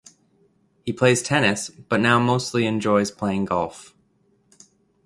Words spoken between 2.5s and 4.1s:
enjoys playing golf.